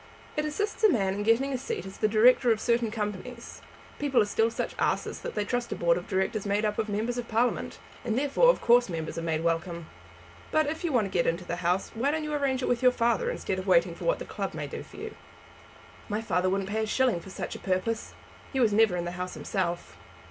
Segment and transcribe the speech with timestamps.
[0.35, 3.61] It assists a man in getting a seat as the director of certain Companies.
[3.99, 6.89] People are still such asses that they trust a Board of Directors made up of
[6.89, 9.85] members of Parliament, and therefore of course members are made welcome.
[10.49, 12.81] But if you want to get into the House why don't you arrange it with
[12.81, 15.13] your father, instead of waiting for what the club may do for you?"
[16.09, 18.15] "My father wouldn't pay a shilling for such a purpose.
[18.51, 19.97] He was never in the House himself."